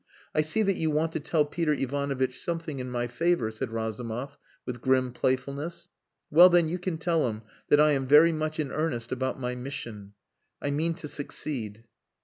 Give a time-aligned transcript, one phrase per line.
[0.33, 4.35] "I see that you want to tell Peter Ivanovitch something in my favour," said Razumov,
[4.65, 5.89] with grim playfulness.
[6.31, 9.53] "Well, then, you can tell him that I am very much in earnest about my
[9.53, 10.13] mission.
[10.59, 11.83] I mean to succeed."